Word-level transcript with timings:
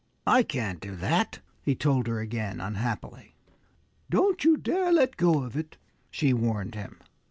"I 0.25 0.41
can't 0.41 0.79
do 0.79 0.95
that," 0.95 1.41
he 1.61 1.75
told 1.75 2.07
her 2.07 2.19
again, 2.19 2.59
unhappily. 2.59 3.35
"Don't 4.09 4.43
you 4.43 4.57
dare 4.57 4.91
let 4.91 5.15
go 5.15 5.43
of 5.43 5.55
it!" 5.55 5.77
she 6.09 6.33
warned 6.33 6.73
him. 6.73 6.97